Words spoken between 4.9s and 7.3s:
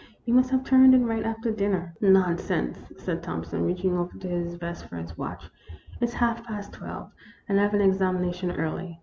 his watch." It 's half past twelve,